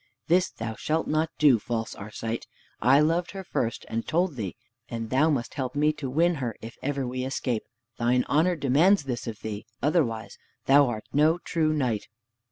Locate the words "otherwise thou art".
9.79-11.03